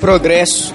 [0.00, 0.74] progresso,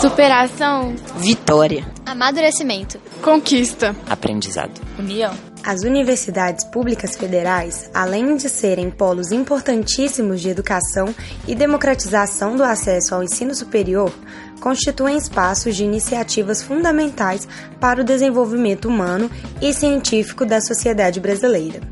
[0.00, 5.34] superação, vitória, amadurecimento, conquista, aprendizado, união.
[5.62, 11.14] As universidades públicas federais, além de serem polos importantíssimos de educação
[11.46, 14.10] e democratização do acesso ao ensino superior,
[14.58, 17.46] constituem espaços de iniciativas fundamentais
[17.78, 19.30] para o desenvolvimento humano
[19.60, 21.91] e científico da sociedade brasileira.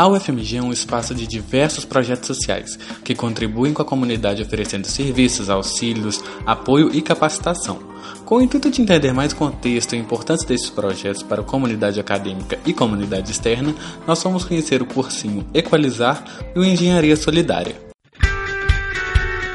[0.00, 4.86] A UFMG é um espaço de diversos projetos sociais que contribuem com a comunidade oferecendo
[4.86, 7.78] serviços, auxílios, apoio e capacitação.
[8.24, 11.44] Com o intuito de entender mais o contexto e a importância desses projetos para a
[11.44, 13.74] comunidade acadêmica e comunidade externa,
[14.06, 16.24] nós vamos conhecer o cursinho Equalizar
[16.56, 17.76] e o Engenharia Solidária.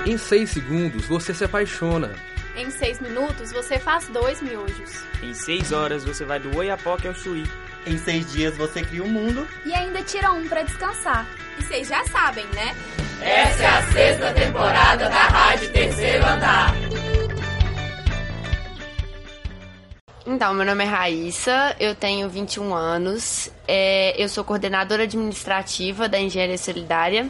[0.05, 2.13] Em 6 segundos você se apaixona.
[2.55, 4.91] Em 6 minutos você faz dois miojos.
[5.23, 7.45] Em 6 horas você vai do Oiapoque ao Chuí.
[7.85, 9.47] Em seis dias você cria o um mundo.
[9.65, 11.27] E ainda tira um para descansar.
[11.59, 12.75] E vocês já sabem, né?
[13.21, 16.73] Essa é a sexta temporada da Rádio Terceiro Andar.
[20.25, 26.19] Então, meu nome é Raíssa, eu tenho 21 anos, é, eu sou coordenadora administrativa da
[26.19, 27.29] Engenharia Solidária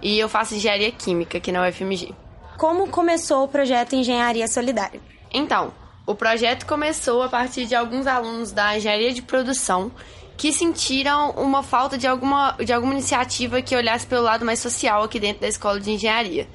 [0.00, 2.14] e eu faço engenharia química aqui na UFMG.
[2.56, 5.00] Como começou o projeto Engenharia Solidária?
[5.34, 5.74] Então,
[6.06, 9.90] o projeto começou a partir de alguns alunos da engenharia de produção
[10.36, 15.02] que sentiram uma falta de alguma, de alguma iniciativa que olhasse pelo lado mais social
[15.02, 16.46] aqui dentro da escola de engenharia.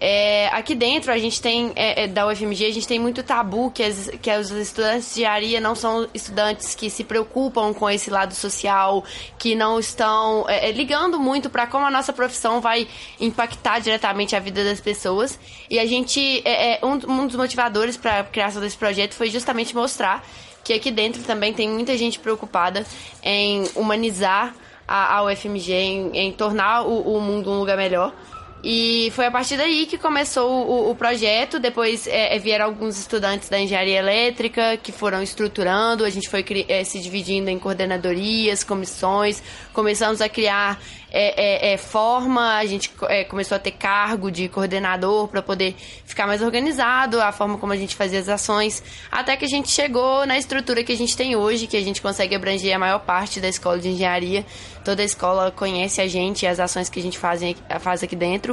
[0.00, 3.70] É, aqui dentro a gente tem, é, é da UFMG, a gente tem muito tabu
[3.70, 8.08] que, as, que os estudantes de engenharia não são estudantes que se preocupam com esse
[8.08, 9.04] lado social,
[9.38, 12.86] que não estão é, é ligando muito para como a nossa profissão vai
[13.20, 15.38] impactar diretamente a vida das pessoas.
[15.68, 19.74] E a gente, é, um, um dos motivadores para a criação desse projeto foi justamente
[19.74, 20.24] mostrar
[20.62, 22.84] que aqui dentro também tem muita gente preocupada
[23.22, 24.54] em humanizar
[24.86, 28.14] a, a UFMG, em, em tornar o, o mundo um lugar melhor.
[28.62, 31.60] E foi a partir daí que começou o, o projeto.
[31.60, 36.04] Depois é, é, vieram alguns estudantes da engenharia elétrica que foram estruturando.
[36.04, 39.42] A gente foi é, se dividindo em coordenadorias, comissões.
[39.72, 40.80] Começamos a criar
[41.10, 42.92] é, é, é, forma, a gente
[43.30, 45.74] começou a ter cargo de coordenador para poder
[46.04, 49.70] ficar mais organizado, a forma como a gente fazia as ações, até que a gente
[49.70, 52.98] chegou na estrutura que a gente tem hoje, que a gente consegue abranger a maior
[52.98, 54.44] parte da escola de engenharia.
[54.84, 57.40] Toda a escola conhece a gente e as ações que a gente faz,
[57.80, 58.47] faz aqui dentro.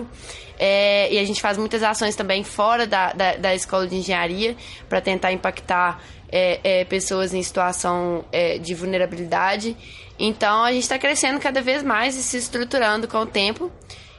[0.58, 4.56] É, e a gente faz muitas ações também fora da, da, da escola de engenharia
[4.88, 9.76] para tentar impactar é, é, pessoas em situação é, de vulnerabilidade.
[10.18, 13.72] Então a gente está crescendo cada vez mais e se estruturando com o tempo.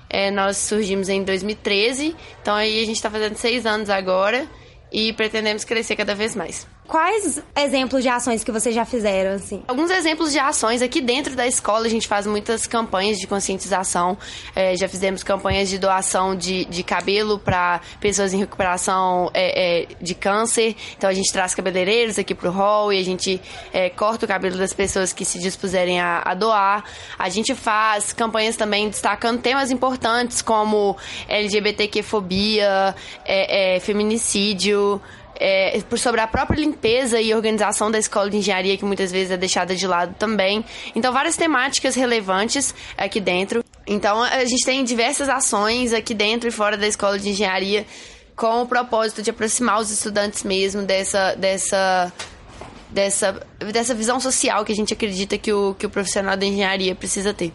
[0.09, 4.47] É, nós surgimos em 2013, então aí a gente está fazendo seis anos agora
[4.93, 6.67] e pretendemos crescer cada vez mais.
[6.87, 9.63] Quais exemplos de ações que vocês já fizeram, assim?
[9.67, 14.17] Alguns exemplos de ações aqui dentro da escola, a gente faz muitas campanhas de conscientização.
[14.55, 19.87] É, já fizemos campanhas de doação de, de cabelo para pessoas em recuperação é, é,
[20.01, 20.77] de câncer.
[20.97, 23.41] Então a gente traz cabeleireiros aqui pro hall e a gente
[23.73, 26.85] é, corta o cabelo das pessoas que se dispuserem a, a doar.
[27.19, 30.97] A gente faz campanhas também destacando temas importantes como
[31.29, 32.95] LGBTQ-fobia,
[33.25, 33.77] é,
[35.39, 39.31] é, é, sobre a própria limpeza e organização da escola de engenharia, que muitas vezes
[39.31, 40.65] é deixada de lado também.
[40.95, 43.65] Então, várias temáticas relevantes aqui dentro.
[43.87, 47.87] Então, a gente tem diversas ações aqui dentro e fora da escola de engenharia
[48.35, 52.13] com o propósito de aproximar os estudantes mesmo dessa, dessa,
[52.91, 53.41] dessa,
[53.73, 57.33] dessa visão social que a gente acredita que o, que o profissional da engenharia precisa
[57.33, 57.53] ter.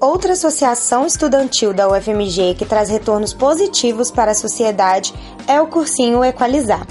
[0.00, 5.12] Outra associação estudantil da UFMG que traz retornos positivos para a sociedade
[5.46, 6.86] é o cursinho Equalizar.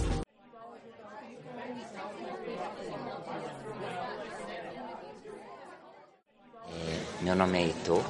[7.27, 8.01] Meu nome é Heitor,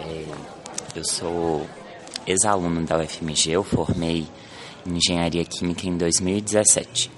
[0.00, 0.24] é,
[0.96, 1.68] eu sou
[2.26, 4.26] ex-aluno da UFMG, eu formei
[4.86, 7.10] em Engenharia Química em 2017.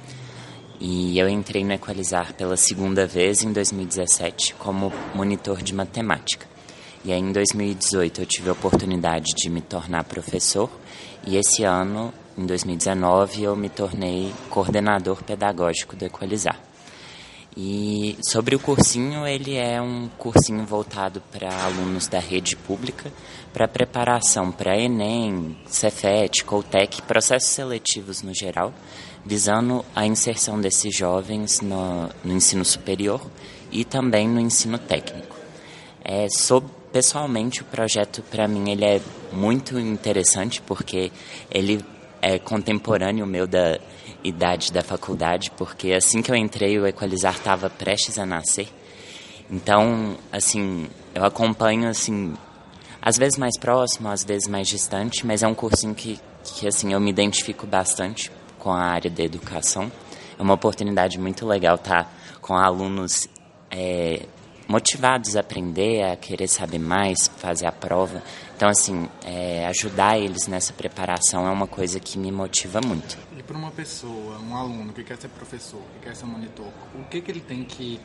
[0.80, 6.44] E eu entrei no Equalizar pela segunda vez em 2017 como monitor de matemática.
[7.04, 10.68] E aí em 2018 eu tive a oportunidade de me tornar professor
[11.24, 16.65] e esse ano, em 2019, eu me tornei coordenador pedagógico do Equalizar.
[17.56, 23.10] E sobre o cursinho, ele é um cursinho voltado para alunos da rede pública,
[23.50, 28.74] para preparação para Enem, Cefet, Coltec, processos seletivos no geral,
[29.24, 33.22] visando a inserção desses jovens no, no ensino superior
[33.72, 35.34] e também no ensino técnico.
[36.04, 39.00] É, sobre, pessoalmente, o projeto para mim ele é
[39.32, 41.10] muito interessante porque
[41.50, 41.82] ele
[42.20, 43.78] é contemporâneo meu da
[44.28, 48.68] idade da faculdade, porque assim que eu entrei o Equalizar estava prestes a nascer.
[49.50, 52.34] Então, assim, eu acompanho assim
[53.06, 56.92] às vezes mais próximo, às vezes mais distante, mas é um cursinho que, que assim,
[56.92, 59.92] eu me identifico bastante com a área da educação.
[60.36, 63.28] É uma oportunidade muito legal estar com alunos
[63.70, 64.26] é,
[64.66, 68.20] motivados a aprender, a querer saber mais, fazer a prova.
[68.56, 73.16] Então, assim, é, ajudar eles nessa preparação é uma coisa que me motiva muito.
[73.46, 77.20] Para uma pessoa, um aluno que quer ser professor, que quer ser monitor, o que,
[77.20, 78.00] que ele tem que,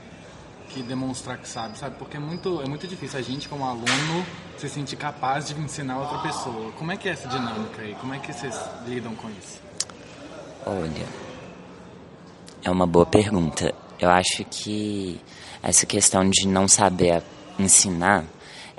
[0.69, 1.95] que demonstrar que sabe, sabe?
[1.97, 4.25] Porque é muito, é muito difícil a gente, como aluno,
[4.57, 6.71] se sentir capaz de ensinar outra pessoa.
[6.73, 7.95] Como é que é essa dinâmica aí?
[7.95, 8.55] Como é que vocês
[8.85, 9.59] lidam com isso?
[10.65, 11.07] Olha,
[12.63, 13.73] é uma boa pergunta.
[13.99, 15.19] Eu acho que
[15.63, 17.23] essa questão de não saber
[17.57, 18.25] ensinar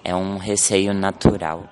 [0.04, 1.68] é um receio natural.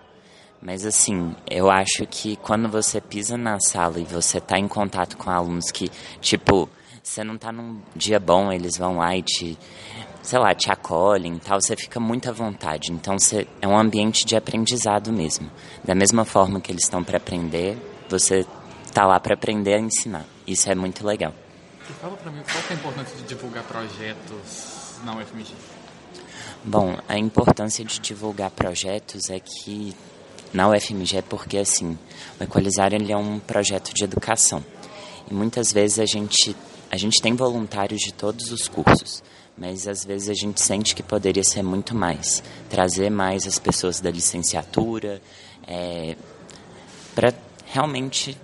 [0.63, 5.17] Mas assim, eu acho que quando você pisa na sala e você está em contato
[5.17, 5.91] com alunos que,
[6.21, 6.69] tipo,
[7.03, 9.59] você não está num dia bom, eles vão lá e te,
[10.23, 12.93] sei lá, te acolhem e tal, você fica muito à vontade.
[12.93, 15.51] Então você, é um ambiente de aprendizado mesmo.
[15.83, 17.79] Da mesma forma que eles estão para aprender,
[18.09, 18.47] você
[18.85, 20.27] está lá para aprender a ensinar.
[20.47, 21.33] Isso é muito legal.
[21.89, 25.55] E fala para mim, qual é a importância de divulgar projetos na UFMG?
[26.63, 29.97] Bom, a importância de divulgar projetos é que
[30.53, 31.99] na UFMG porque assim,
[32.39, 34.65] o Equalizar ele é um projeto de educação.
[35.31, 36.57] E muitas vezes a gente
[36.91, 39.23] a gente tem voluntários de todos os cursos,
[39.57, 44.01] mas às vezes a gente sente que poderia ser muito mais, trazer mais as pessoas
[44.01, 45.23] da licenciatura,
[45.69, 46.17] é,
[47.15, 47.33] para
[47.67, 48.37] realmente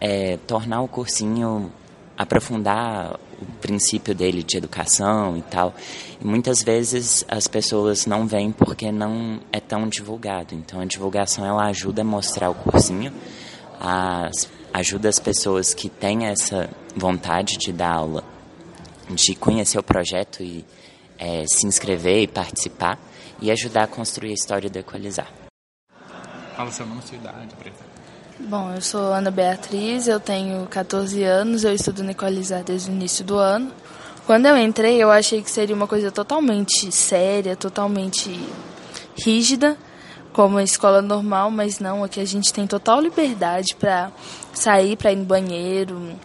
[0.00, 1.72] é, tornar o cursinho
[2.16, 5.74] aprofundar o princípio dele de educação e tal.
[6.20, 10.54] E muitas vezes as pessoas não vêm porque não é tão divulgado.
[10.54, 13.12] Então a divulgação ela ajuda a mostrar o cursinho,
[13.80, 18.24] as, ajuda as pessoas que têm essa vontade de dar aula,
[19.10, 20.64] de conhecer o projeto e
[21.18, 22.98] é, se inscrever e participar
[23.40, 25.30] e ajudar a construir a história do Equalizar.
[26.56, 27.54] Fala seu nome, sua idade,
[28.40, 32.92] Bom, eu sou Ana Beatriz, eu tenho 14 anos, eu estudo no Equalizar desde o
[32.92, 33.70] início do ano.
[34.26, 38.36] Quando eu entrei, eu achei que seria uma coisa totalmente séria, totalmente
[39.16, 39.76] rígida,
[40.32, 44.10] como a escola normal, mas não, aqui a gente tem total liberdade para
[44.52, 46.18] sair, para ir no banheiro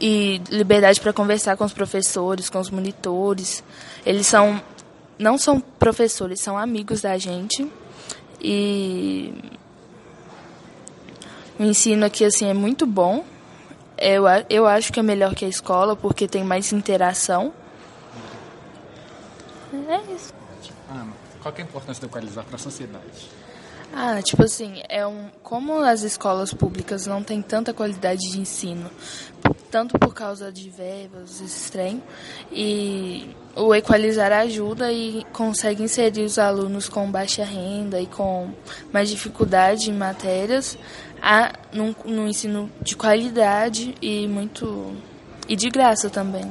[0.00, 3.62] e liberdade para conversar com os professores, com os monitores.
[4.06, 4.62] Eles são
[5.18, 7.70] não são professores, são amigos da gente.
[8.40, 9.34] E
[11.58, 13.24] o ensino aqui assim é muito bom.
[13.96, 17.52] Eu, eu acho que é melhor que a escola porque tem mais interação.
[19.72, 20.32] É isso.
[20.88, 21.12] Ana,
[21.42, 23.28] qual é a importância do equalizar para a sociedade?
[23.92, 28.90] Ah, tipo assim, é um, como as escolas públicas não têm tanta qualidade de ensino,
[29.70, 32.02] tanto por causa de verbas, esse trem,
[32.52, 38.50] e o equalizar ajuda e consegue inserir os alunos com baixa renda e com
[38.92, 40.78] mais dificuldade em matérias
[41.20, 44.92] a, num, num ensino de qualidade e muito
[45.48, 46.46] e de graça também.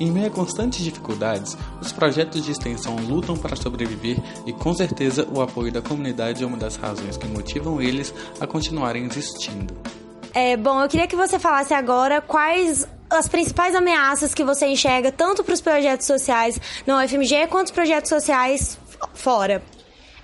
[0.00, 4.16] Em meio a constantes dificuldades, os projetos de extensão lutam para sobreviver
[4.46, 8.46] e, com certeza, o apoio da comunidade é uma das razões que motivam eles a
[8.46, 9.74] continuarem existindo.
[10.40, 15.10] É, bom, eu queria que você falasse agora quais as principais ameaças que você enxerga
[15.10, 18.78] tanto para os projetos sociais na UFMG quanto os projetos sociais
[19.14, 19.60] fora.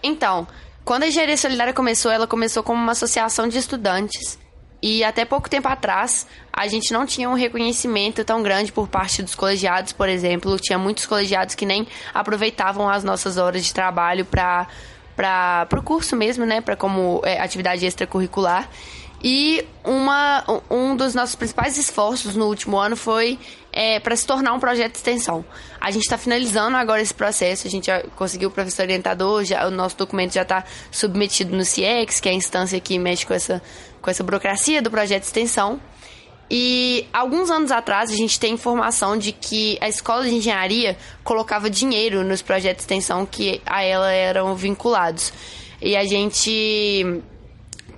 [0.05, 0.47] Então,
[0.85, 4.39] quando a Engenharia Solidária começou, ela começou como uma associação de estudantes
[4.81, 9.21] e até pouco tempo atrás, a gente não tinha um reconhecimento tão grande por parte
[9.21, 10.57] dos colegiados, por exemplo.
[10.61, 14.69] Tinha muitos colegiados que nem aproveitavam as nossas horas de trabalho para
[15.17, 18.69] para o curso mesmo, né, para como é, atividade extracurricular.
[19.27, 23.39] E uma, um dos nossos principais esforços no último ano foi
[23.73, 25.43] é, para se tornar um projeto de extensão.
[25.81, 29.67] A gente está finalizando agora esse processo, a gente já conseguiu o professor orientador, já,
[29.67, 33.33] o nosso documento já está submetido no CIEX, que é a instância que mexe com
[33.33, 33.63] essa,
[34.03, 35.81] com essa burocracia do projeto de extensão.
[36.51, 41.71] E alguns anos atrás a gente tem informação de que a escola de engenharia colocava
[41.71, 45.33] dinheiro nos projetos de extensão que a ela eram vinculados.
[45.81, 47.23] E a gente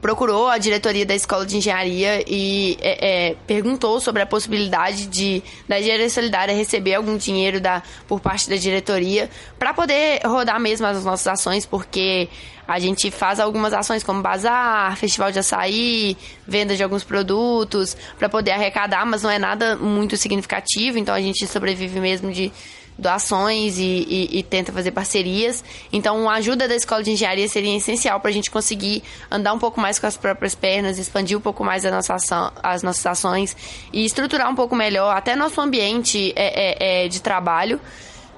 [0.07, 5.43] procurou a diretoria da escola de engenharia e é, é, perguntou sobre a possibilidade de
[5.69, 10.87] da engenharia solidária receber algum dinheiro da, por parte da diretoria para poder rodar mesmo
[10.87, 12.29] as nossas ações, porque
[12.69, 18.29] a gente faz algumas ações como bazar, festival de açaí, venda de alguns produtos, para
[18.29, 22.53] poder arrecadar, mas não é nada muito significativo, então a gente sobrevive mesmo de
[22.99, 25.63] doações e, e, e, tenta fazer parcerias.
[25.93, 29.59] Então, a ajuda da escola de engenharia seria essencial para a gente conseguir andar um
[29.59, 33.05] pouco mais com as próprias pernas, expandir um pouco mais a nossa ação, as nossas
[33.07, 33.57] ações
[33.93, 37.81] e estruturar um pouco melhor até nosso ambiente é, é, é de trabalho.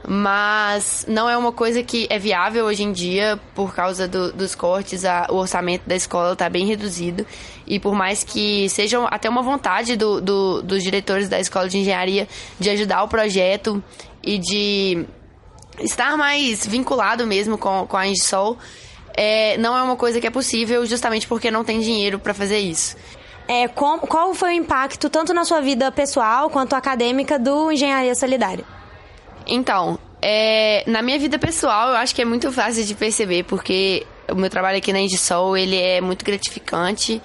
[0.07, 4.55] mas não é uma coisa que é viável hoje em dia por causa do, dos
[4.55, 5.05] cortes.
[5.05, 7.27] A, o orçamento da escola está bem reduzido
[7.67, 11.79] e por mais que seja até uma vontade do, do, dos diretores da escola de
[11.79, 12.27] engenharia
[12.59, 13.83] de ajudar o projeto
[14.29, 15.07] e de
[15.81, 18.59] estar mais vinculado mesmo com, com a Engisol,
[19.17, 22.59] é, não é uma coisa que é possível justamente porque não tem dinheiro para fazer
[22.59, 22.95] isso.
[23.49, 28.15] É, com, qual foi o impacto, tanto na sua vida pessoal quanto acadêmica, do Engenharia
[28.15, 28.67] Solidária?
[29.47, 34.07] Então, é, na minha vida pessoal, eu acho que é muito fácil de perceber, porque
[34.31, 37.23] o meu trabalho aqui na Indisol, ele é muito gratificante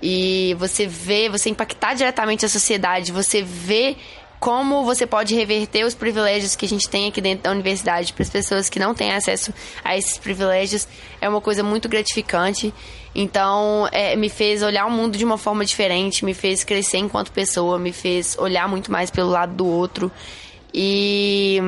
[0.00, 3.96] e você vê, você impactar diretamente a sociedade, você vê
[4.46, 8.22] como você pode reverter os privilégios que a gente tem aqui dentro da universidade para
[8.22, 10.86] as pessoas que não têm acesso a esses privilégios
[11.20, 12.72] é uma coisa muito gratificante.
[13.12, 17.32] Então, é, me fez olhar o mundo de uma forma diferente, me fez crescer enquanto
[17.32, 20.12] pessoa, me fez olhar muito mais pelo lado do outro.
[20.72, 21.60] E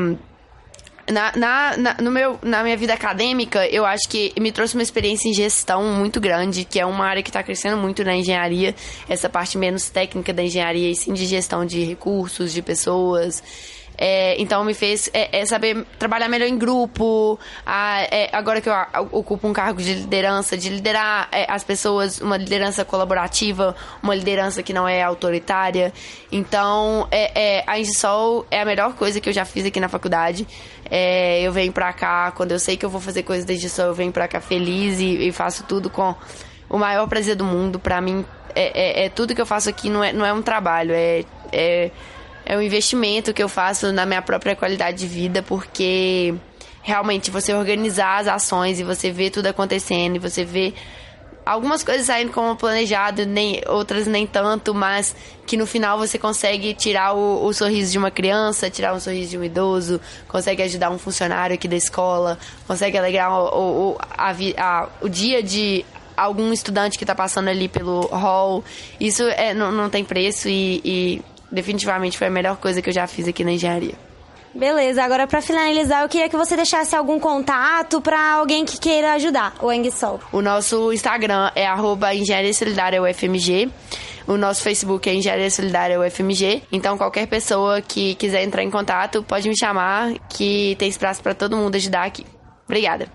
[1.11, 4.83] na, na, na, no meu, na minha vida acadêmica, eu acho que me trouxe uma
[4.83, 8.75] experiência em gestão muito grande, que é uma área que está crescendo muito na engenharia,
[9.09, 13.43] essa parte menos técnica da engenharia, e sim de gestão de recursos, de pessoas.
[14.01, 17.37] É, então me fez é, é saber trabalhar melhor em grupo.
[17.67, 18.75] A, é, agora que eu
[19.11, 24.63] ocupo um cargo de liderança, de liderar é, as pessoas, uma liderança colaborativa, uma liderança
[24.63, 25.93] que não é autoritária.
[26.31, 30.47] Então é, a Ingisol é a melhor coisa que eu já fiz aqui na faculdade.
[31.43, 33.95] eu venho pra cá, quando eu sei que eu vou fazer coisas da Ingisol, eu
[33.95, 36.15] venho pra cá feliz e, e faço tudo com
[36.71, 37.81] o maior prazer do mundo.
[37.81, 38.25] Pra mim,
[38.55, 41.25] é, tudo que eu faço aqui não é, não é um trabalho, é,
[42.49, 46.35] é um investimento que eu faço na minha própria qualidade de vida, porque
[46.81, 50.73] realmente você organizar as ações e você ver tudo acontecendo e você vê
[51.45, 55.15] algumas coisas saindo como planejado, nem outras nem tanto, mas
[55.47, 59.33] que no final você consegue tirar o, o, sorriso de uma criança, tirar um sorriso
[59.33, 64.35] de um idoso, consegue ajudar um funcionário aqui da escola, consegue alegrar o, o, a,
[64.57, 65.85] a, o dia de
[66.17, 68.65] algum estudante que está passando ali pelo hall.
[68.99, 72.95] Isso é, não, não tem preço e, e definitivamente foi a melhor coisa que eu
[72.95, 73.95] já fiz aqui na engenharia.
[74.55, 79.13] Beleza, agora para finalizar, eu queria que você deixasse algum contato para alguém que queira
[79.13, 80.21] ajudar o Enguisol.
[80.33, 83.71] O nosso Instagram é arroba Engenharia Solidária UFMG.
[84.27, 86.63] O nosso Facebook é Engenharia Solidária UFMG.
[86.73, 91.35] Então, qualquer pessoa que quiser entrar em contato, pode me chamar, que tem espaço para
[91.35, 92.27] todo mundo ajudar aqui.
[92.67, 93.07] Obrigada.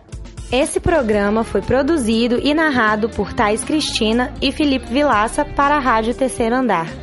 [0.51, 6.13] Esse programa foi produzido e narrado por Thais Cristina e Felipe Vilaça para a Rádio
[6.13, 7.02] Terceiro Andar.